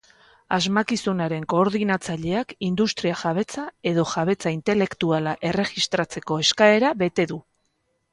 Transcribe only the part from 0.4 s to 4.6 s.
Asmakizunaren koordinatzaileak industria-jabetza edo jabetza